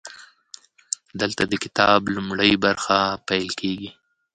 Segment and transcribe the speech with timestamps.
[1.21, 3.89] دلته د کتاب لومړۍ برخه پیل کیږي.